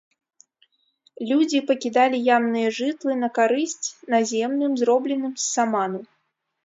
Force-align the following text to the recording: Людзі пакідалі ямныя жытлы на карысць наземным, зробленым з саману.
Людзі 1.31 1.59
пакідалі 1.69 2.17
ямныя 2.37 2.69
жытлы 2.77 3.13
на 3.25 3.29
карысць 3.37 3.87
наземным, 4.15 4.71
зробленым 4.83 5.31
з 5.45 5.47
саману. 5.53 5.99